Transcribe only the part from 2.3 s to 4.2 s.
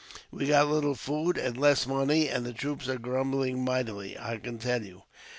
the troops are grumbling mightily,